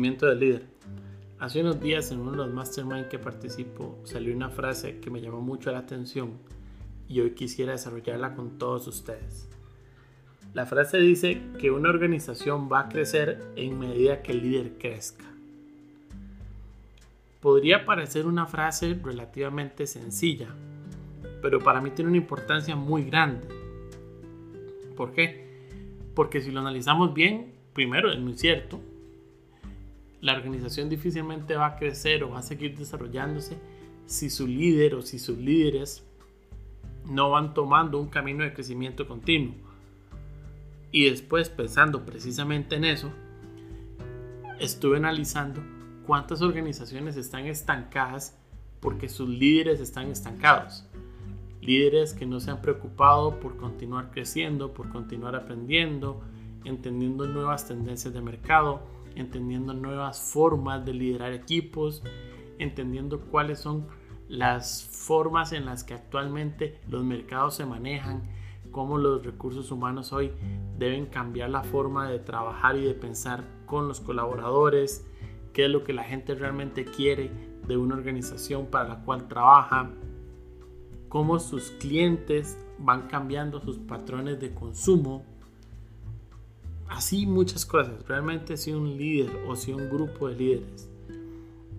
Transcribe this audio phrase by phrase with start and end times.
[0.00, 0.66] El crecimiento del líder.
[1.40, 5.20] Hace unos días en uno de los mastermind que participo salió una frase que me
[5.20, 6.38] llamó mucho la atención
[7.06, 9.46] y hoy quisiera desarrollarla con todos ustedes.
[10.54, 15.26] La frase dice que una organización va a crecer en medida que el líder crezca.
[17.42, 20.48] Podría parecer una frase relativamente sencilla,
[21.42, 23.46] pero para mí tiene una importancia muy grande.
[24.96, 25.46] ¿Por qué?
[26.14, 28.80] Porque si lo analizamos bien, primero es muy cierto,
[30.20, 33.56] la organización difícilmente va a crecer o va a seguir desarrollándose
[34.06, 36.04] si su líder o si sus líderes
[37.06, 39.54] no van tomando un camino de crecimiento continuo.
[40.92, 43.10] Y después, pensando precisamente en eso,
[44.58, 45.62] estuve analizando
[46.06, 48.36] cuántas organizaciones están estancadas
[48.80, 50.84] porque sus líderes están estancados.
[51.60, 56.20] Líderes que no se han preocupado por continuar creciendo, por continuar aprendiendo,
[56.64, 58.82] entendiendo nuevas tendencias de mercado,
[59.14, 62.02] entendiendo nuevas formas de liderar equipos,
[62.58, 63.86] entendiendo cuáles son
[64.28, 68.22] las formas en las que actualmente los mercados se manejan,
[68.70, 70.32] cómo los recursos humanos hoy
[70.78, 75.06] deben cambiar la forma de trabajar y de pensar con los colaboradores,
[75.52, 77.30] qué es lo que la gente realmente quiere
[77.66, 79.90] de una organización para la cual trabaja,
[81.08, 85.24] cómo sus clientes van cambiando sus patrones de consumo,
[86.90, 88.06] así muchas cosas.
[88.06, 90.90] Realmente si un líder o si un grupo de líderes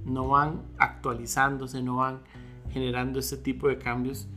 [0.06, 2.22] no van actualizándose, no van
[2.72, 4.28] generando ese tipo de cambios,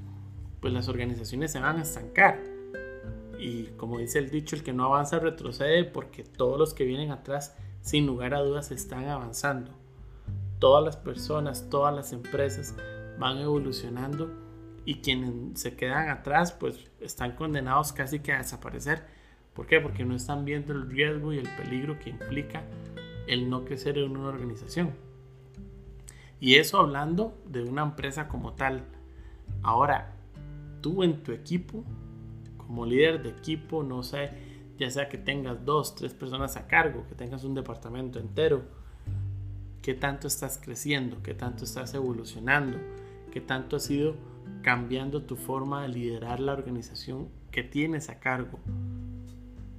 [0.60, 2.40] pues las organizaciones se van a estancar.
[3.38, 7.10] Y como dice el dicho, el que no avanza retrocede porque todos los que vienen
[7.10, 9.70] atrás, sin lugar a dudas, están avanzando.
[10.58, 12.74] Todas las personas, todas las empresas
[13.18, 14.30] van evolucionando
[14.84, 19.13] y quienes se quedan atrás, pues están condenados casi que a desaparecer
[19.54, 19.80] ¿Por qué?
[19.80, 22.64] Porque no están viendo el riesgo y el peligro que implica
[23.26, 24.90] el no crecer en una organización.
[26.40, 28.84] Y eso hablando de una empresa como tal.
[29.62, 30.12] Ahora,
[30.80, 31.84] tú en tu equipo,
[32.58, 34.30] como líder de equipo, no sé,
[34.78, 38.62] ya sea que tengas dos, tres personas a cargo, que tengas un departamento entero,
[39.80, 42.78] qué tanto estás creciendo, qué tanto estás evolucionando,
[43.30, 44.16] qué tanto has ido
[44.62, 48.58] cambiando tu forma de liderar la organización que tienes a cargo.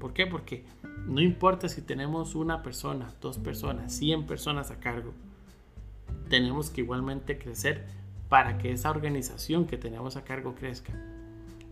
[0.05, 0.27] ¿Por qué?
[0.27, 0.63] Porque
[1.07, 5.13] no importa si tenemos una persona, dos personas, 100 personas a cargo,
[6.29, 7.88] tenemos que igualmente crecer
[8.29, 10.93] para que esa organización que tenemos a cargo crezca.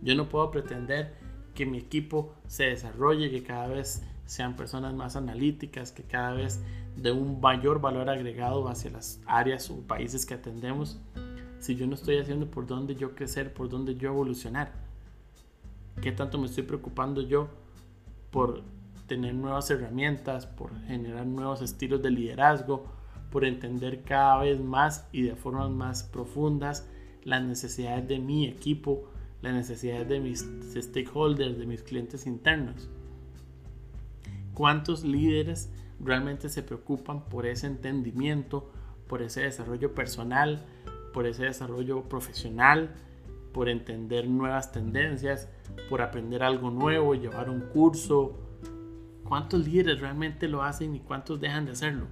[0.01, 1.13] Yo no puedo pretender
[1.53, 6.59] que mi equipo se desarrolle, que cada vez sean personas más analíticas, que cada vez
[6.95, 11.00] de un mayor valor agregado hacia las áreas o países que atendemos,
[11.59, 14.71] si yo no estoy haciendo por dónde yo crecer, por dónde yo evolucionar.
[16.01, 17.61] ¿Qué tanto me estoy preocupando yo
[18.33, 18.63] por
[19.07, 22.85] tener nuevas herramientas, por generar nuevos estilos de liderazgo,
[23.31, 26.89] por entender cada vez más y de formas más profundas
[27.23, 29.07] las necesidades de mi equipo,
[29.41, 32.89] las necesidades de mis stakeholders, de mis clientes internos.
[34.55, 38.71] ¿Cuántos líderes realmente se preocupan por ese entendimiento,
[39.07, 40.65] por ese desarrollo personal,
[41.13, 42.95] por ese desarrollo profesional,
[43.53, 45.47] por entender nuevas tendencias,
[45.89, 48.39] por aprender algo nuevo, llevar un curso.
[49.23, 52.07] ¿Cuántos líderes realmente lo hacen y cuántos dejan de hacerlo?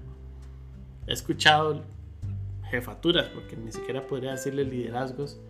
[1.07, 1.83] He escuchado
[2.69, 5.41] jefaturas, porque ni siquiera podría decirle liderazgos,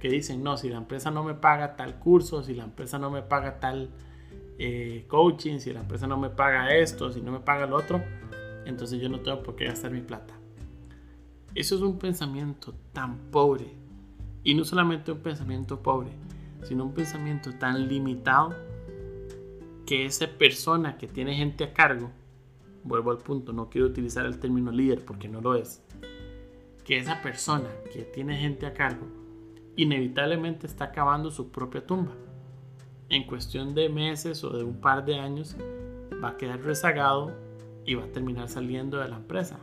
[0.00, 3.10] que dicen, no, si la empresa no me paga tal curso, si la empresa no
[3.10, 3.90] me paga tal
[4.58, 8.02] eh, coaching, si la empresa no me paga esto, si no me paga lo otro,
[8.66, 10.34] entonces yo no tengo por qué gastar mi plata.
[11.54, 13.66] Eso es un pensamiento tan pobre.
[14.44, 16.10] Y no solamente un pensamiento pobre,
[16.62, 18.54] sino un pensamiento tan limitado
[19.86, 22.10] que esa persona que tiene gente a cargo,
[22.84, 25.82] vuelvo al punto, no quiero utilizar el término líder porque no lo es,
[26.84, 29.06] que esa persona que tiene gente a cargo
[29.76, 32.12] inevitablemente está acabando su propia tumba.
[33.08, 35.56] En cuestión de meses o de un par de años
[36.22, 37.32] va a quedar rezagado
[37.86, 39.58] y va a terminar saliendo de la empresa.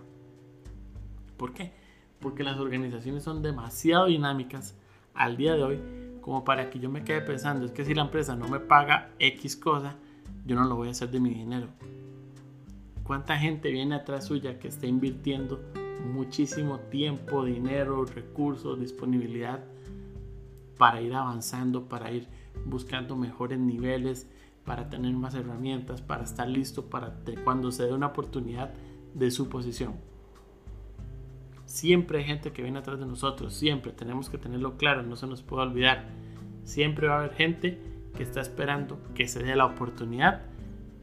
[1.37, 1.73] ¿Por qué?
[2.19, 4.75] Porque las organizaciones son demasiado dinámicas
[5.13, 5.79] al día de hoy
[6.25, 9.11] como para que yo me quede pensando, es que si la empresa no me paga
[9.19, 9.95] X cosa,
[10.43, 11.67] yo no lo voy a hacer de mi dinero.
[13.03, 15.61] ¿Cuánta gente viene atrás suya que está invirtiendo
[16.03, 19.63] muchísimo tiempo, dinero, recursos, disponibilidad
[20.79, 22.27] para ir avanzando, para ir
[22.65, 24.27] buscando mejores niveles,
[24.65, 28.73] para tener más herramientas, para estar listo para cuando se dé una oportunidad
[29.13, 29.93] de su posición?
[31.75, 35.27] Siempre hay gente que viene atrás de nosotros, siempre tenemos que tenerlo claro, no se
[35.27, 36.05] nos puede olvidar.
[36.63, 37.77] Siempre va a haber gente
[38.15, 40.43] que está esperando que se dé la oportunidad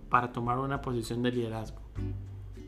[0.09, 1.83] para tomar una posición de liderazgo.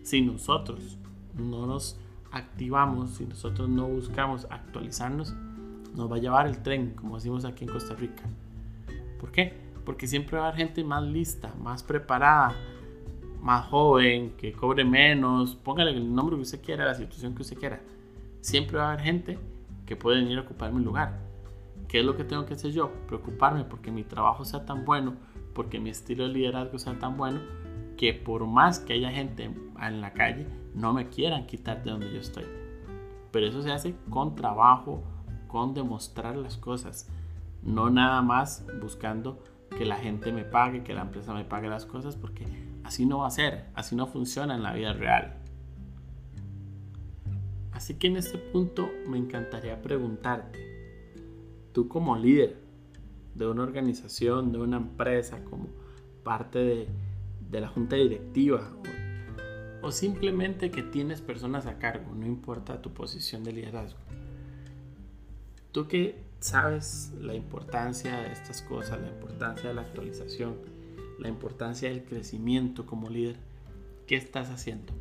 [0.03, 0.99] Si nosotros
[1.33, 1.99] no nos
[2.31, 5.33] activamos, si nosotros no buscamos actualizarnos,
[5.95, 8.25] nos va a llevar el tren, como decimos aquí en Costa Rica.
[9.19, 9.55] ¿Por qué?
[9.87, 12.55] Porque siempre va a haber gente más lista, más preparada,
[13.45, 17.59] más joven, que cobre menos, póngale el nombre que usted quiera, la situación que usted
[17.59, 17.81] quiera
[18.41, 19.39] siempre va a haber gente
[19.85, 21.21] que puede venir a ocupar mi lugar.
[21.87, 22.91] ¿Qué es lo que tengo que hacer yo?
[23.07, 25.15] Preocuparme porque mi trabajo sea tan bueno,
[25.55, 27.41] porque mi estilo de liderazgo sea tan bueno,
[27.99, 32.13] que por más que haya gente en la calle, no me quieran quitar de donde
[32.13, 32.45] yo estoy.
[33.31, 35.05] Pero eso se hace con trabajo,
[35.49, 37.11] con demostrar las cosas,
[37.63, 39.43] no nada más buscando
[39.77, 42.47] que la gente me pague, que la empresa me pague las cosas, porque
[42.85, 45.41] así no va a ser, así no funciona en la vida real.
[47.73, 50.59] Así que en este punto me encantaría preguntarte,
[51.73, 52.57] tú como líder
[53.35, 55.67] de una organización, de una empresa, como
[56.23, 56.87] parte
[57.51, 58.69] de, la junta directiva,
[59.83, 63.99] o, o simplemente que tienes personas a cargo, no importa tu posición de liderazgo.
[65.71, 70.57] Tú que sabes la importancia de estas cosas, la importancia de la actualización,
[71.19, 73.37] la importancia del crecimiento como líder,
[74.07, 74.93] ¿qué estás haciendo?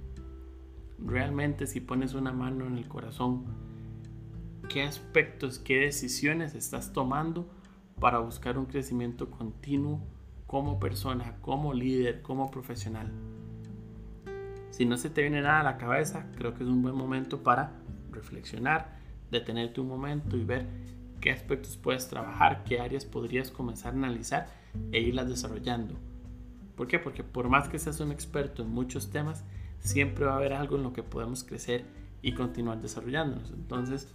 [1.05, 3.45] realmente si pones una mano en el corazón,
[4.69, 7.49] qué aspectos, qué decisiones estás tomando
[7.99, 10.01] para buscar un crecimiento continuo
[10.47, 13.11] como persona, como líder, como profesional.
[14.69, 17.43] Si no se te viene nada a la cabeza, creo que es un buen momento
[17.43, 17.73] para
[18.11, 18.97] reflexionar,
[19.29, 20.67] detenerte un momento y ver
[21.23, 24.47] qué aspectos puedes trabajar, qué áreas podrías comenzar a analizar
[24.91, 25.95] e irlas desarrollando.
[26.75, 26.99] ¿Por qué?
[26.99, 29.45] Porque por más que seas un experto en muchos temas,
[29.79, 31.85] siempre va a haber algo en lo que podemos crecer
[32.21, 33.51] y continuar desarrollándonos.
[33.51, 34.09] Entonces,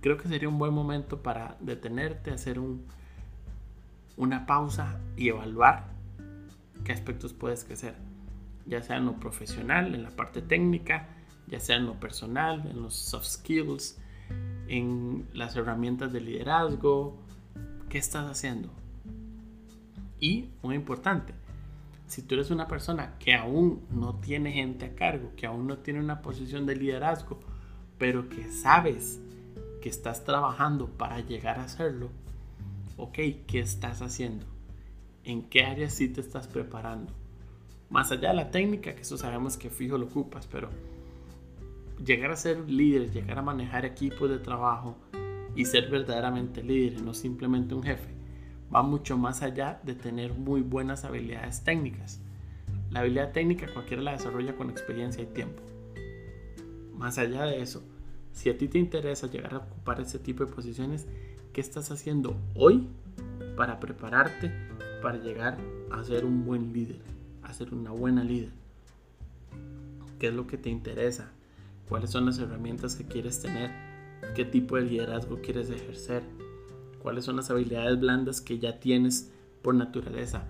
[0.00, 2.86] creo que sería un buen momento para detenerte, hacer un,
[4.16, 5.88] una pausa y evaluar
[6.84, 7.96] qué aspectos puedes crecer,
[8.66, 11.08] ya sea en lo profesional, en la parte técnica,
[11.48, 13.98] ya sea en lo personal, en los soft skills,
[14.68, 17.16] en las herramientas de liderazgo,
[17.88, 18.70] qué estás haciendo.
[20.20, 21.34] Y, muy importante,
[22.06, 25.78] si tú eres una persona que aún no tiene gente a cargo, que aún no
[25.78, 27.38] tiene una posición de liderazgo,
[27.98, 29.20] pero que sabes
[29.82, 32.10] que estás trabajando para llegar a hacerlo,
[32.96, 34.46] ok, ¿qué estás haciendo?
[35.24, 37.12] ¿En qué áreas sí te estás preparando?
[37.90, 40.70] Más allá de la técnica, que eso sabemos que fijo lo ocupas, pero
[42.04, 44.96] llegar a ser líder, llegar a manejar equipos de trabajo
[45.54, 48.10] y ser verdaderamente líder, no simplemente un jefe,
[48.74, 52.20] va mucho más allá de tener muy buenas habilidades técnicas.
[52.90, 55.62] La habilidad técnica cualquiera la desarrolla con experiencia y tiempo.
[56.94, 57.82] Más allá de eso,
[58.32, 61.06] si a ti te interesa llegar a ocupar ese tipo de posiciones,
[61.52, 62.86] ¿qué estás haciendo hoy
[63.56, 64.52] para prepararte
[65.02, 65.56] para llegar
[65.90, 67.00] a ser un buen líder,
[67.42, 68.50] a ser una buena líder?
[70.18, 71.32] ¿Qué es lo que te interesa?
[71.88, 73.70] ¿Cuáles son las herramientas que quieres tener?
[74.34, 76.22] ¿Qué tipo de liderazgo quieres ejercer?
[77.06, 79.30] cuáles son las habilidades blandas que ya tienes
[79.62, 80.44] por naturaleza,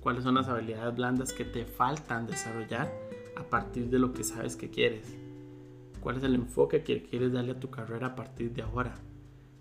[0.00, 2.90] cuáles son las habilidades blandas que te faltan desarrollar
[3.36, 5.14] a partir de lo que sabes que quieres,
[6.00, 8.94] cuál es el enfoque que quieres darle a tu carrera a partir de ahora,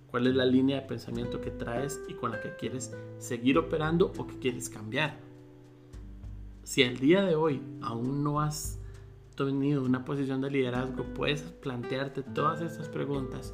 [0.07, 4.13] cuál es la línea de pensamiento que traes y con la que quieres seguir operando
[4.17, 5.17] o que quieres cambiar.
[6.63, 8.79] Si al día de hoy aún no has
[9.35, 13.53] tenido una posición de liderazgo, puedes plantearte todas estas preguntas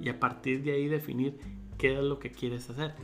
[0.00, 1.38] y a partir de ahí definir
[1.78, 2.94] qué es lo que quieres hacer,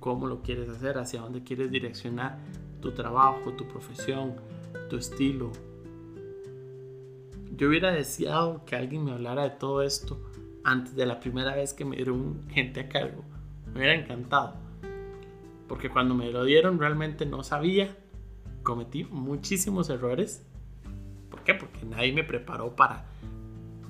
[0.00, 2.38] cómo lo quieres hacer, hacia dónde quieres direccionar
[2.80, 4.34] tu trabajo, tu profesión,
[4.88, 5.52] tu estilo.
[7.56, 10.20] Yo hubiera deseado que alguien me hablara de todo esto
[10.64, 13.24] antes de la primera vez que me dieron gente a cargo.
[13.66, 14.54] Me hubiera encantado.
[15.68, 17.96] Porque cuando me lo dieron realmente no sabía.
[18.62, 20.46] Cometí muchísimos errores.
[21.32, 21.54] ¿Por qué?
[21.54, 23.04] Porque nadie me preparó para,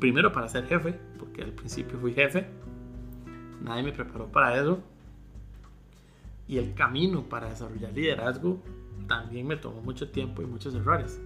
[0.00, 2.46] primero para ser jefe, porque al principio fui jefe
[3.62, 4.80] nadie me preparó para eso.
[6.48, 8.60] Y el camino para desarrollar liderazgo
[9.06, 11.20] también me tomó mucho tiempo y muchos errores.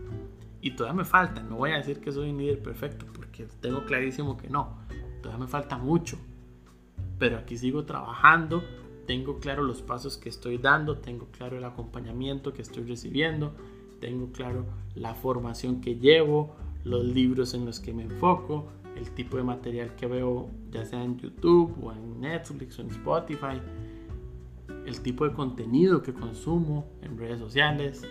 [0.61, 3.85] Y todavía me falta, no voy a decir que soy un líder perfecto, porque tengo
[3.85, 4.79] clarísimo que no,
[5.23, 6.19] todavía me falta mucho.
[7.19, 8.63] Pero aquí sigo trabajando
[9.07, 13.55] tengo claro los pasos que estoy dando, tengo claro el acompañamiento que estoy recibiendo,
[14.01, 19.37] tengo claro la formación que llevo, los libros en los que me enfoco, el tipo
[19.37, 23.61] de material que veo ya sea en YouTube o en Netflix o en Spotify,
[24.87, 28.03] el tipo de contenido que consumo en redes sociales.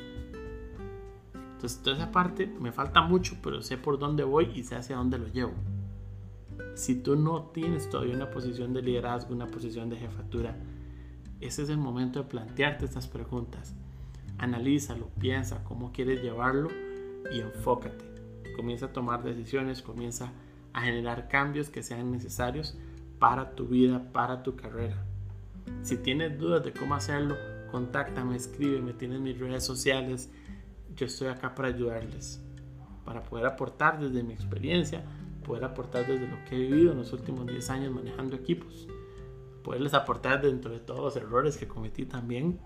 [1.33, 4.97] Entonces toda esa parte me falta mucho, pero sé por dónde voy y sé hacia
[4.97, 5.53] dónde lo llevo.
[6.75, 10.57] Si tú no tienes todavía una posición de liderazgo, una posición de jefatura,
[11.39, 13.75] ese es el momento de plantearte estas preguntas.
[14.37, 16.69] Analízalo, piensa cómo quieres llevarlo
[17.31, 18.05] y enfócate.
[18.55, 20.31] Comienza a tomar decisiones, comienza
[20.73, 22.77] a generar cambios que sean necesarios
[23.19, 25.05] para tu vida, para tu carrera.
[25.81, 27.35] Si tienes dudas de cómo hacerlo,
[27.71, 30.31] contáctame, escríbeme, tienes mis redes sociales.
[30.95, 32.43] Yo estoy acá para ayudarles,
[33.03, 35.03] para poder aportar desde mi experiencia,
[35.45, 38.87] poder aportar desde lo que he vivido en los últimos 10 años manejando equipos,
[39.63, 42.59] poderles aportar dentro de todos los errores que cometí también.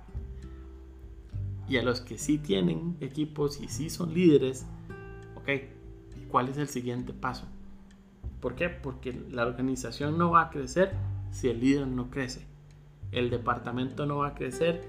[1.69, 4.65] Y a los que sí tienen equipos y sí son líderes,
[5.35, 5.49] ok,
[6.29, 7.45] ¿cuál es el siguiente paso?
[8.41, 8.69] ¿Por qué?
[8.69, 10.93] Porque la organización no va a crecer
[11.31, 12.47] si el líder no crece.
[13.11, 14.83] El departamento no va a crecer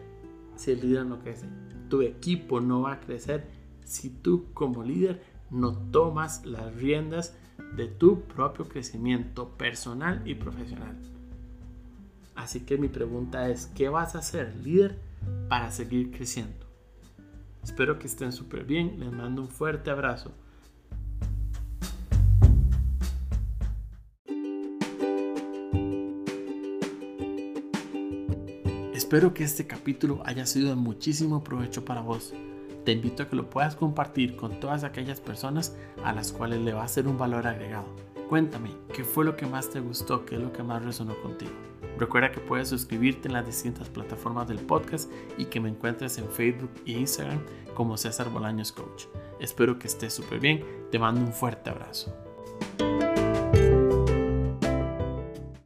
[0.57, 1.47] si el líder no crece.
[1.91, 3.47] Tu equipo no va a crecer
[3.85, 7.37] si tú como líder no tomas las riendas
[7.77, 10.97] de tu propio crecimiento personal y profesional.
[12.35, 14.99] Así que mi pregunta es, ¿qué vas a hacer líder
[15.49, 16.70] para seguir creciendo?
[17.62, 20.33] Espero que estén súper bien, les mando un fuerte abrazo.
[28.95, 32.33] Espero que este capítulo haya sido de muchísimo provecho para vos.
[32.85, 36.73] Te invito a que lo puedas compartir con todas aquellas personas a las cuales le
[36.73, 37.87] va a ser un valor agregado.
[38.29, 40.25] Cuéntame, ¿qué fue lo que más te gustó?
[40.25, 41.70] ¿Qué es lo que más resonó contigo?
[42.00, 46.30] Recuerda que puedes suscribirte en las distintas plataformas del podcast y que me encuentres en
[46.30, 47.40] Facebook e Instagram
[47.75, 49.04] como César Bolaños Coach.
[49.38, 50.64] Espero que estés súper bien.
[50.90, 52.30] Te mando un fuerte abrazo.